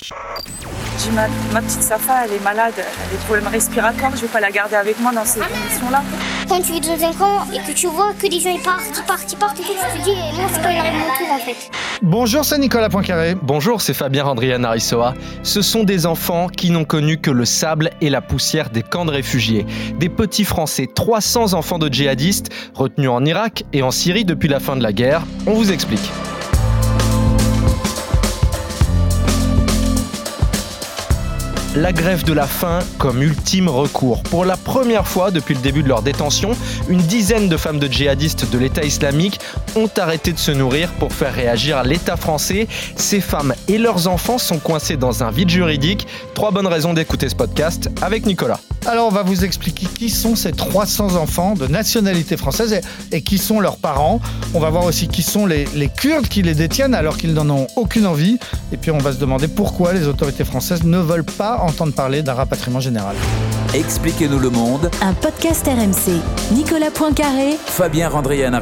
[0.00, 4.28] J'ai ma, ma petite Safa, elle est malade, elle a des problèmes respiratoires, je vais
[4.28, 6.02] pas la garder avec moi dans ces conditions-là.
[6.48, 8.96] Quand tu es dans un camp et que tu vois que des gens ils partent,
[8.96, 11.16] ils partent, ils partent, et tout, tu te dis, moi c'est quand il arrive mon
[11.16, 11.70] tour en fait.
[12.02, 13.34] Bonjour, c'est Nicolas Poincaré.
[13.42, 15.14] Bonjour, c'est Fabien Randrian Arissoa.
[15.42, 19.04] Ce sont des enfants qui n'ont connu que le sable et la poussière des camps
[19.04, 19.66] de réfugiés.
[19.98, 24.60] Des petits Français, 300 enfants de djihadistes retenus en Irak et en Syrie depuis la
[24.60, 25.22] fin de la guerre.
[25.46, 26.08] On vous explique.
[31.78, 34.22] La grève de la faim comme ultime recours.
[34.24, 36.50] Pour la première fois depuis le début de leur détention,
[36.88, 39.38] une dizaine de femmes de djihadistes de l'État islamique
[39.76, 42.66] ont arrêté de se nourrir pour faire réagir l'État français.
[42.96, 46.08] Ces femmes et leurs enfants sont coincés dans un vide juridique.
[46.34, 48.58] Trois bonnes raisons d'écouter ce podcast avec Nicolas.
[48.86, 52.80] Alors on va vous expliquer qui sont ces 300 enfants de nationalité française
[53.12, 54.20] et, qui sont leurs parents.
[54.54, 57.48] On va voir aussi qui sont les, les Kurdes qui les détiennent alors qu'ils n'en
[57.50, 58.38] ont aucune envie.
[58.72, 62.22] Et puis on va se demander pourquoi les autorités françaises ne veulent pas entendre parler
[62.22, 63.14] d'un rapatriement général.
[63.74, 64.90] Expliquez-nous le monde.
[65.02, 66.20] Un podcast RMC.
[66.52, 67.56] Nicolas Poincaré.
[67.66, 68.58] Fabien Randrian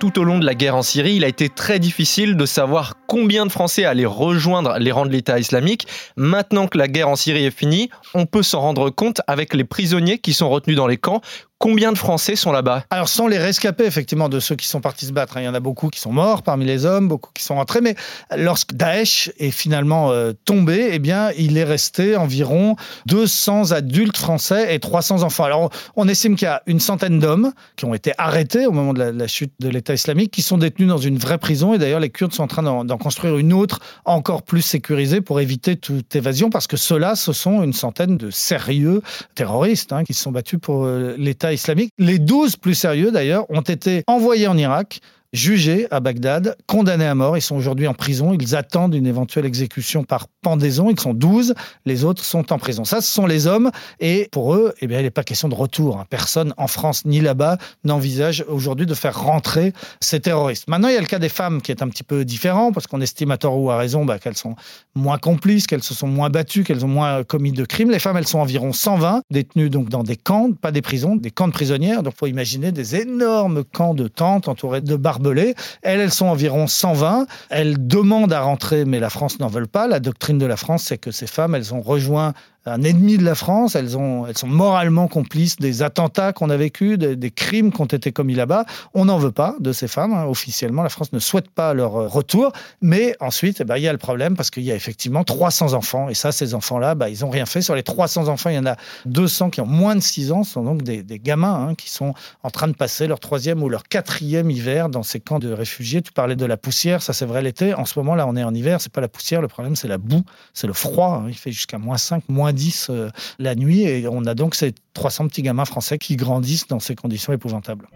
[0.00, 2.94] Tout au long de la guerre en Syrie, il a été très difficile de savoir
[3.08, 5.88] combien de Français allaient rejoindre les rangs de l'État islamique.
[6.16, 9.64] Maintenant que la guerre en Syrie est finie, on peut s'en rendre compte avec les
[9.64, 11.22] prisonniers qui sont retenus dans les camps.
[11.58, 12.84] Combien de Français sont là-bas?
[12.88, 15.36] Alors, sont les rescapés, effectivement, de ceux qui sont partis se battre.
[15.36, 15.40] Hein.
[15.40, 17.80] Il y en a beaucoup qui sont morts parmi les hommes, beaucoup qui sont rentrés.
[17.80, 17.96] Mais
[18.36, 24.72] lorsque Daesh est finalement euh, tombé, eh bien, il est resté environ 200 adultes français
[24.72, 25.42] et 300 enfants.
[25.44, 28.94] Alors, on estime qu'il y a une centaine d'hommes qui ont été arrêtés au moment
[28.94, 31.74] de la, chute de l'État islamique, qui sont détenus dans une vraie prison.
[31.74, 35.40] Et d'ailleurs, les Kurdes sont en train d'en construire une autre, encore plus sécurisée, pour
[35.40, 39.02] éviter toute évasion, parce que ceux-là, ce sont une centaine de sérieux
[39.34, 41.92] terroristes hein, qui se sont battus pour euh, l'État islamique.
[41.98, 45.00] Les 12 plus sérieux, d'ailleurs, ont été envoyés en Irak
[45.32, 47.36] jugés à Bagdad, condamnés à mort.
[47.36, 48.32] Ils sont aujourd'hui en prison.
[48.32, 50.90] Ils attendent une éventuelle exécution par pendaison.
[50.90, 51.54] Ils sont 12.
[51.84, 52.84] Les autres sont en prison.
[52.84, 53.70] Ça, ce sont les hommes.
[54.00, 55.98] Et pour eux, eh bien, il n'est pas question de retour.
[55.98, 56.06] Hein.
[56.08, 60.68] Personne en France ni là-bas n'envisage aujourd'hui de faire rentrer ces terroristes.
[60.68, 62.86] Maintenant, il y a le cas des femmes qui est un petit peu différent parce
[62.86, 64.56] qu'on estime à tort ou à raison bah, qu'elles sont
[64.94, 67.90] moins complices, qu'elles se sont moins battues, qu'elles ont moins commis de crimes.
[67.90, 71.30] Les femmes, elles sont environ 120 détenues donc dans des camps, pas des prisons, des
[71.30, 72.02] camps de prisonnières.
[72.02, 76.66] Donc, faut imaginer des énormes camps de tentes entourés de barres elles, elles sont environ
[76.66, 77.26] 120.
[77.50, 79.86] Elles demandent à rentrer, mais la France n'en veut pas.
[79.86, 82.34] La doctrine de la France, c'est que ces femmes, elles ont rejoint
[82.68, 83.74] un ennemi de la France.
[83.74, 87.86] Elles, ont, elles sont moralement complices des attentats qu'on a vécus, des, crimes qui ont
[87.86, 88.64] été commis là-bas.
[88.94, 90.12] On n'en veut pas de ces femmes.
[90.12, 90.24] Hein.
[90.24, 92.52] Officiellement, la France ne souhaite pas leur euh, retour.
[92.80, 95.74] Mais ensuite, eh ben, il y a le problème parce qu'il y a effectivement 300
[95.74, 96.08] enfants.
[96.08, 97.62] Et ça, ces enfants-là, bah, ils n'ont rien fait.
[97.62, 100.44] Sur les 300 enfants, il y en a 200 qui ont moins de 6 ans.
[100.44, 103.68] Ce sont donc des, gamins hein, qui sont en train de passer leur troisième ou
[103.68, 106.02] leur quatrième hiver dans ces camps de réfugiés.
[106.02, 107.74] Tu parlais de la poussière, ça c'est vrai l'été.
[107.74, 108.80] En ce moment, là, on est en hiver.
[108.80, 110.22] C'est pas la poussière, le problème, c'est la boue,
[110.54, 111.22] c'est le froid.
[111.22, 111.26] Hein.
[111.28, 112.57] Il fait jusqu'à moins 5, moins 10
[112.90, 113.82] euh, la nuit.
[113.82, 117.88] Et on a donc ces 300 petits gamins français qui grandissent dans ces conditions épouvantables.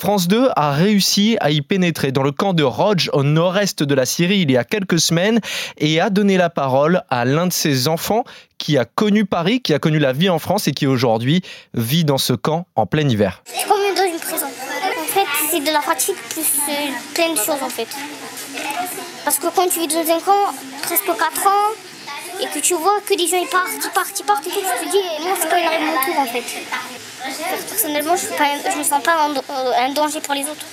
[0.00, 3.94] France 2 a réussi à y pénétrer dans le camp de Roj au nord-est de
[3.94, 5.40] la Syrie il y a quelques semaines
[5.76, 8.24] et a donné la parole à l'un de ses enfants
[8.56, 11.42] qui a connu Paris, qui a connu la vie en France et qui aujourd'hui
[11.74, 13.42] vit dans ce camp en plein hiver.
[13.44, 14.46] C'est comme dans une prison.
[14.46, 16.46] En fait, c'est de la fatigue plus
[17.12, 17.88] plein de choses en fait.
[19.22, 20.54] Parce que quand tu vis dans un camp,
[20.90, 21.70] presque 4 ans,
[22.40, 24.58] et que tu vois que des gens ils partent, ils partent, ils partent, et tout,
[24.58, 26.42] tu te dis, moi c'est il arrive mon tour en fait.
[27.68, 29.28] Personnellement, je ne me sens pas
[29.78, 30.66] un danger pour les autres.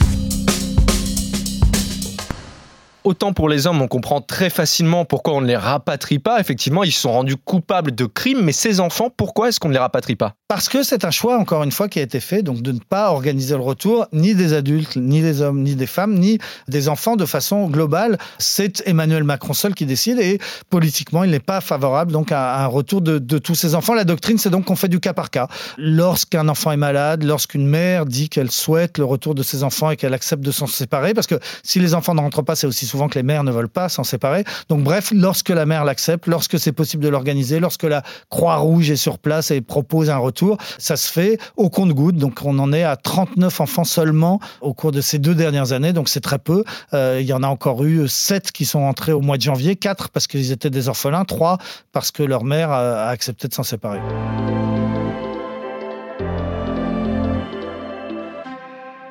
[3.08, 6.42] Autant pour les hommes, on comprend très facilement pourquoi on ne les rapatrie pas.
[6.42, 9.80] Effectivement, ils sont rendus coupables de crimes, mais ces enfants, pourquoi est-ce qu'on ne les
[9.80, 10.34] rapatrie pas?
[10.50, 12.80] Parce que c'est un choix, encore une fois, qui a été fait, donc de ne
[12.80, 16.38] pas organiser le retour ni des adultes, ni des hommes, ni des femmes, ni
[16.68, 18.18] des enfants de façon globale.
[18.40, 20.40] C'est Emmanuel Macron seul qui décide et
[20.70, 23.94] politiquement, il n'est pas favorable donc à un retour de, de tous ces enfants.
[23.94, 25.48] La doctrine, c'est donc qu'on fait du cas par cas.
[25.78, 29.96] Lorsqu'un enfant est malade, lorsqu'une mère dit qu'elle souhaite le retour de ses enfants et
[29.96, 32.86] qu'elle accepte de s'en séparer, parce que si les enfants ne rentrent pas, c'est aussi
[32.86, 34.44] souvent que les mères ne veulent pas s'en séparer.
[34.70, 38.96] Donc bref, lorsque la mère l'accepte, lorsque c'est possible de l'organiser, lorsque la Croix-Rouge est
[38.96, 42.16] sur place et propose un retour, ça se fait au compte-goutte.
[42.16, 45.94] Donc on en est à 39 enfants seulement au cours de ces deux dernières années,
[45.94, 46.64] donc c'est très peu.
[46.94, 49.76] Euh, il y en a encore eu 7 qui sont entrés au mois de janvier,
[49.76, 51.58] 4 parce qu'ils étaient des orphelins, 3
[51.92, 54.00] parce que leur mère a accepté de s'en séparer.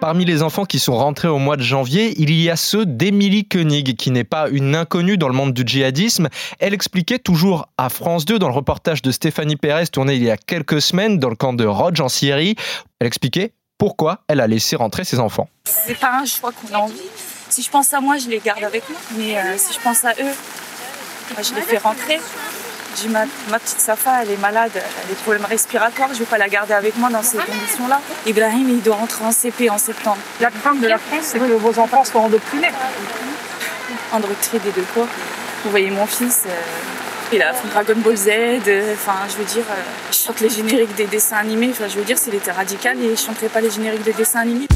[0.07, 3.45] Parmi les enfants qui sont rentrés au mois de janvier, il y a ceux d'Emilie
[3.45, 6.29] Koenig, qui n'est pas une inconnue dans le monde du djihadisme.
[6.61, 10.31] Elle expliquait toujours à France 2 dans le reportage de Stéphanie Pérez tourné il y
[10.31, 12.55] a quelques semaines dans le camp de Roj en Syrie.
[13.01, 15.49] Elle expliquait pourquoi elle a laissé rentrer ses enfants.
[15.65, 16.95] C'est pas un choix qu'on a envie.
[17.49, 19.01] Si je pense à moi, je les garde avec moi.
[19.19, 20.35] Mais euh, si je pense à eux,
[21.35, 22.21] bah, je les fais rentrer.
[23.01, 26.25] J'ai ma, ma petite Safa, elle est malade, elle a des problèmes respiratoires, je vais
[26.25, 28.01] pas la garder avec moi dans ces conditions-là.
[28.25, 30.17] Ibrahim, il doit rentrer en CP en septembre.
[30.41, 32.71] La crainte de la France, c'est que vos enfants soient endoctrinés.
[34.13, 35.07] Endoctrinés de quoi
[35.65, 36.51] Vous voyez mon fils, euh,
[37.35, 40.49] il a fait Dragon Ball Z, euh, enfin je veux dire, euh, je chante les
[40.49, 43.61] génériques des dessins animés, enfin je veux dire, s'il était radical, et je chanterais pas
[43.61, 44.69] les génériques des dessins animés.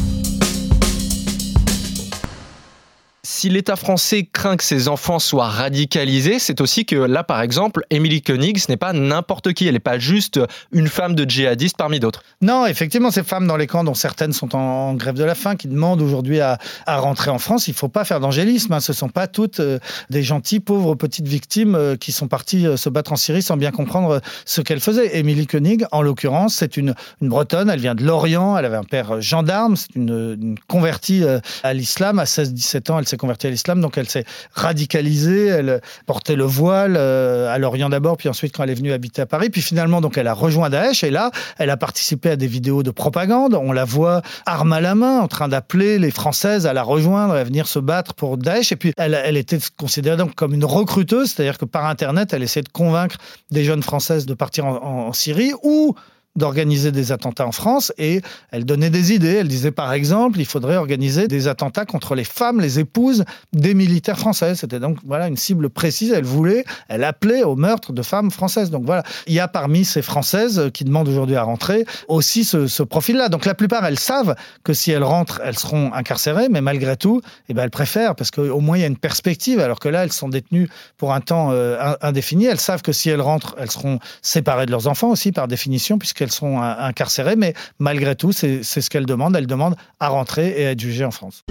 [3.41, 7.87] Si l'État français craint que ses enfants soient radicalisés, c'est aussi que là, par exemple,
[7.89, 9.67] Émilie Koenig, ce n'est pas n'importe qui.
[9.67, 10.39] Elle n'est pas juste
[10.73, 12.23] une femme de djihadiste parmi d'autres.
[12.43, 15.57] Non, effectivement, ces femmes dans les camps, dont certaines sont en, grève de la faim,
[15.57, 18.75] qui demandent aujourd'hui à, rentrer en France, il ne faut pas faire d'angélisme.
[18.75, 18.81] Hein.
[18.81, 19.79] Ce ne sont pas toutes euh,
[20.11, 23.57] des gentilles, pauvres petites victimes euh, qui sont parties euh, se battre en Syrie sans
[23.57, 25.17] bien comprendre ce qu'elles faisaient.
[25.17, 27.71] Émilie Koenig, en l'occurrence, c'est une, une, Bretonne.
[27.71, 28.59] Elle vient de Lorient.
[28.59, 29.77] Elle avait un père gendarme.
[29.77, 31.25] C'est une, une, convertie
[31.63, 32.19] à l'islam.
[32.19, 36.45] À 16-17 ans, elle s'est convertie à l'islam, donc elle s'est radicalisée, elle portait le
[36.45, 39.63] voile euh, à Lorient d'abord, puis ensuite quand elle est venue habiter à Paris, puis
[39.63, 41.05] finalement donc elle a rejoint Daesh.
[41.05, 44.81] Et là elle a participé à des vidéos de propagande, on la voit arme à
[44.81, 48.37] la main en train d'appeler les Françaises à la rejoindre, à venir se battre pour
[48.37, 48.73] Daesh.
[48.73, 52.63] Et puis elle, était considérée donc comme une recruteuse, c'est-à-dire que par internet elle essayait
[52.63, 53.17] de convaincre
[53.51, 55.95] des jeunes Françaises de partir en, en, en Syrie ou
[56.37, 59.37] d'organiser des attentats en France et elle donnait des idées.
[59.41, 63.75] Elle disait par exemple, il faudrait organiser des attentats contre les femmes, les épouses des
[63.75, 64.55] militaires français.
[64.55, 66.13] C'était donc voilà une cible précise.
[66.13, 68.71] Elle voulait, elle appelait au meurtre de femmes françaises.
[68.71, 72.67] Donc voilà, il y a parmi ces françaises qui demandent aujourd'hui à rentrer aussi ce,
[72.69, 73.29] ce profil-là.
[73.29, 77.21] Donc la plupart, elles savent que si elles rentrent, elles seront incarcérées, mais malgré tout,
[77.49, 79.59] eh ben elles préfèrent parce qu'au moins il y a une perspective.
[79.61, 82.47] Alors que là, elles sont détenues pour un temps euh, indéfini.
[82.47, 85.99] Elles savent que si elles rentrent, elles seront séparées de leurs enfants aussi par définition,
[85.99, 89.35] puisque qu'elles sont incarcérées, mais malgré tout, c'est ce qu'elles demandent.
[89.37, 91.45] Elles demandent à rentrer et à être jugées en France.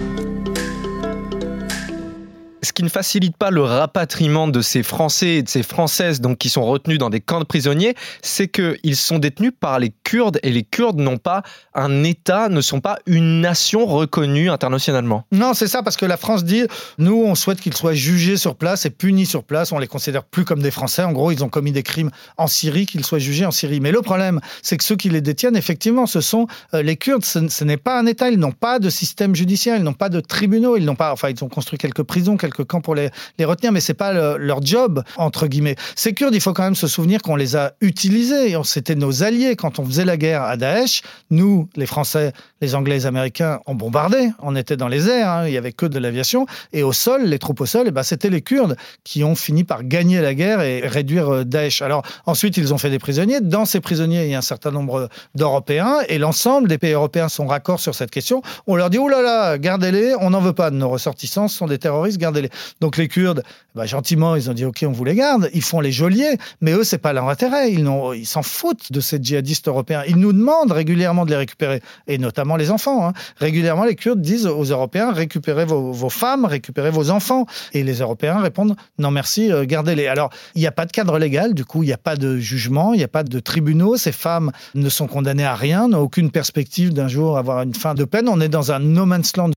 [2.80, 6.48] Qui ne facilite pas le rapatriement de ces Français et de ces Françaises donc, qui
[6.48, 10.48] sont retenus dans des camps de prisonniers, c'est qu'ils sont détenus par les Kurdes et
[10.48, 11.42] les Kurdes n'ont pas
[11.74, 15.26] un État, ne sont pas une nation reconnue internationalement.
[15.30, 16.62] Non, c'est ça, parce que la France dit,
[16.96, 20.24] nous, on souhaite qu'ils soient jugés sur place et punis sur place, on les considère
[20.24, 21.02] plus comme des Français.
[21.02, 23.80] En gros, ils ont commis des crimes en Syrie, qu'ils soient jugés en Syrie.
[23.80, 27.26] Mais le problème, c'est que ceux qui les détiennent, effectivement, ce sont euh, les Kurdes.
[27.26, 30.20] Ce n'est pas un État, ils n'ont pas de système judiciaire, ils n'ont pas de
[30.20, 33.72] tribunaux, ils n'ont pas, enfin, ils ont construit quelques prisons, quelques camps pour les, retenir,
[33.72, 35.76] mais c'est pas le, leur job, entre guillemets.
[35.96, 39.56] Ces Kurdes, il faut quand même se souvenir qu'on les a utilisés, c'était nos alliés
[39.56, 41.02] quand on faisait la guerre à Daesh.
[41.30, 45.46] Nous, les Français, les Anglais, les Américains, on bombardait, on était dans les airs, hein,
[45.46, 48.02] il y avait que de l'aviation, et au sol, les troupes au sol, et ben,
[48.02, 51.82] c'était les Kurdes qui ont fini par gagner la guerre et réduire euh, Daesh.
[51.82, 53.40] Alors ensuite, ils ont fait des prisonniers.
[53.40, 57.28] Dans ces prisonniers, il y a un certain nombre d'Européens, et l'ensemble des pays européens
[57.28, 58.42] sont raccords sur cette question.
[58.66, 61.78] On leur dit, oh là là, gardez-les, on n'en veut pas nos ressortissants, sont des
[61.78, 62.49] terroristes, gardez-les.
[62.80, 63.42] Donc les Kurdes,
[63.74, 65.48] bah, gentiment, ils ont dit OK, on vous les garde.
[65.54, 67.72] Ils font les geôliers, mais eux, c'est pas leur intérêt.
[67.72, 70.02] Ils s'en foutent de ces djihadistes européens.
[70.08, 73.06] Ils nous demandent régulièrement de les récupérer, et notamment les enfants.
[73.06, 73.12] Hein.
[73.36, 77.46] Régulièrement, les Kurdes disent aux Européens récupérez vos, vos, femmes, récupérez vos enfants.
[77.72, 80.06] Et les Européens répondent non merci, euh, gardez-les.
[80.06, 82.38] Alors, il n'y a pas de cadre légal, du coup, il n'y a pas de
[82.38, 83.96] jugement, il n'y a pas de tribunaux.
[83.96, 87.94] Ces femmes ne sont condamnées à rien, n'ont aucune perspective d'un jour avoir une fin
[87.94, 88.28] de peine.
[88.28, 89.50] On est dans un no man's land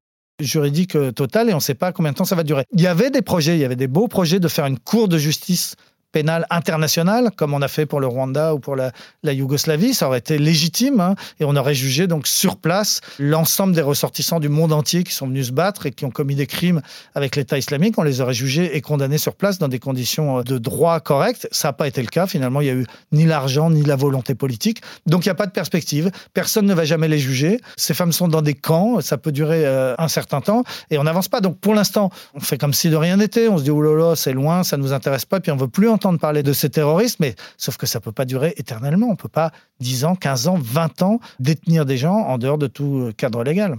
[0.43, 2.65] juridique total et on ne sait pas combien de temps ça va durer.
[2.73, 5.07] Il y avait des projets, il y avait des beaux projets de faire une cour
[5.07, 5.75] de justice
[6.13, 8.93] pénale internationale, comme on a fait pour le Rwanda ou pour la,
[9.23, 13.73] la Yougoslavie, ça aurait été légitime hein, et on aurait jugé donc sur place l'ensemble
[13.73, 16.47] des ressortissants du monde entier qui sont venus se battre et qui ont commis des
[16.47, 16.81] crimes
[17.15, 17.95] avec l'État islamique.
[17.97, 21.47] On les aurait jugés et condamnés sur place dans des conditions de droit correctes.
[21.51, 22.27] Ça n'a pas été le cas.
[22.27, 24.81] Finalement, il n'y a eu ni l'argent ni la volonté politique.
[25.07, 26.11] Donc il n'y a pas de perspective.
[26.33, 27.59] Personne ne va jamais les juger.
[27.75, 29.01] Ces femmes sont dans des camps.
[29.01, 31.41] Ça peut durer euh, un certain temps et on n'avance pas.
[31.41, 33.47] Donc pour l'instant, on fait comme si de rien n'était.
[33.47, 35.57] On se dit, oh là là, c'est loin, ça ne nous intéresse pas, puis on
[35.57, 38.53] veut plus entendre de parler de ces terroristes, mais sauf que ça peut pas durer
[38.57, 39.07] éternellement.
[39.09, 42.67] On peut pas 10 ans, 15 ans, 20 ans détenir des gens en dehors de
[42.67, 43.77] tout cadre légal.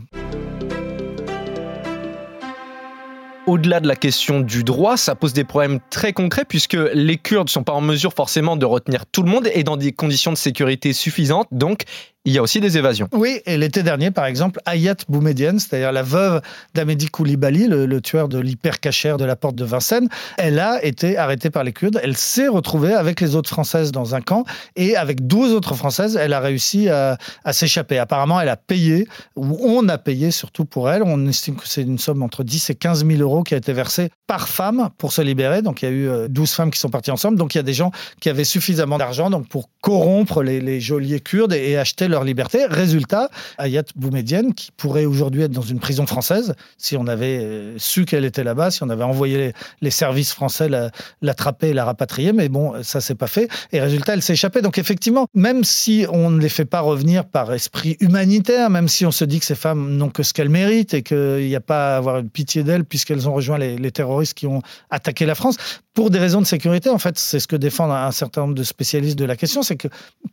[3.46, 7.48] Au-delà de la question du droit, ça pose des problèmes très concrets puisque les Kurdes
[7.48, 10.32] ne sont pas en mesure forcément de retenir tout le monde et dans des conditions
[10.32, 11.48] de sécurité suffisantes.
[11.52, 11.82] Donc,
[12.26, 13.06] il y a aussi des évasions.
[13.12, 16.40] Oui, et l'été dernier, par exemple, Ayat Boumedienne, c'est-à-dire la veuve
[16.74, 21.50] d'Amédi Koulibaly, le, tueur de l'hypercachère de la porte de Vincennes, elle a été arrêtée
[21.50, 22.00] par les Kurdes.
[22.02, 26.16] Elle s'est retrouvée avec les autres Françaises dans un camp et avec 12 autres Françaises,
[26.16, 27.18] elle a réussi à,
[27.52, 27.98] s'échapper.
[27.98, 31.02] Apparemment, elle a payé, ou on a payé surtout pour elle.
[31.02, 33.74] On estime que c'est une somme entre 10 et 15 000 euros qui a été
[33.74, 35.60] versée par femme pour se libérer.
[35.60, 37.36] Donc, il y a eu 12 femmes qui sont parties ensemble.
[37.36, 37.90] Donc, il y a des gens
[38.20, 42.66] qui avaient suffisamment d'argent pour corrompre les, les geôliers kurdes et, et acheter leur liberté.
[42.66, 43.28] Résultat,
[43.58, 48.04] Ayat Boumedienne, qui pourrait aujourd'hui être dans une prison française, si on avait euh, su
[48.04, 50.90] qu'elle était là-bas, si on avait envoyé les, services français la-
[51.22, 53.48] l'attraper et la rapatrier, mais bon, ça s'est pas fait.
[53.72, 54.62] Et résultat, elle s'est échappée.
[54.62, 59.06] Donc effectivement, même si on ne les fait pas revenir par esprit humanitaire, même si
[59.06, 61.60] on se dit que ces femmes n'ont que ce qu'elles méritent et qu'il n'y a
[61.60, 65.34] pas à avoir une pitié d'elles puisqu'elles ont rejoint les terroristes qui ont attaqué la
[65.34, 65.56] France,
[65.94, 68.64] pour des raisons de sécurité, en fait, c'est ce que défendent un certain nombre de
[68.64, 69.88] spécialistes de la question, c'est que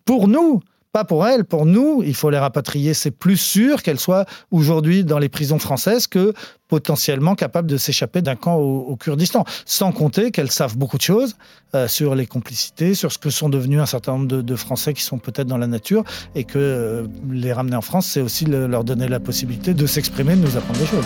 [0.05, 0.61] pour nous,
[0.91, 2.93] pas pour elles, pour nous, il faut les rapatrier.
[2.93, 6.33] C'est plus sûr qu'elles soient aujourd'hui dans les prisons françaises que
[6.67, 9.45] potentiellement capables de s'échapper d'un camp au, Kurdistan.
[9.65, 11.35] Sans compter qu'elles savent beaucoup de choses
[11.75, 15.01] euh, sur les complicités, sur ce que sont devenus un certain nombre de, Français qui
[15.01, 16.03] sont peut-être dans la nature
[16.35, 19.85] et que euh, les ramener en France, c'est aussi le- leur donner la possibilité de
[19.85, 21.05] s'exprimer, de nous apprendre des choses.